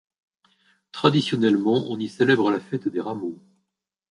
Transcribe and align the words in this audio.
Traditionnellement 0.91 1.85
on 1.91 1.99
y 1.99 2.09
célèbre 2.09 2.49
la 2.49 2.59
fête 2.59 2.87
des 2.87 2.99
Rameaux. 3.01 3.37